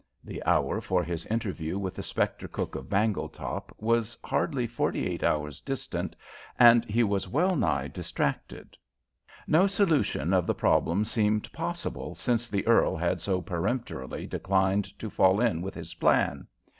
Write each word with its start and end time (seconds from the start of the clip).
The 0.23 0.43
hour 0.45 0.81
for 0.81 1.03
his 1.03 1.27
interview 1.27 1.77
with 1.77 1.93
the 1.93 2.01
spectre 2.01 2.47
cook 2.47 2.73
of 2.73 2.89
Bangletop 2.89 3.71
was 3.77 4.17
hardly 4.23 4.65
forty 4.65 5.05
eight 5.05 5.21
hours 5.23 5.61
distant, 5.61 6.15
and 6.57 6.83
he 6.85 7.03
was 7.03 7.27
wellnigh 7.27 7.87
distracted. 7.89 8.75
No 9.45 9.67
solution 9.67 10.33
of 10.33 10.47
the 10.47 10.55
problem 10.55 11.05
seemed 11.05 11.51
possible 11.53 12.15
since 12.15 12.49
the 12.49 12.65
earl 12.65 12.95
had 12.97 13.21
so 13.21 13.43
peremptorily 13.43 14.25
declined 14.25 14.85
to 14.97 15.07
fall 15.07 15.39
in 15.39 15.61
with 15.61 15.75
his 15.75 15.93
plan. 15.93 16.47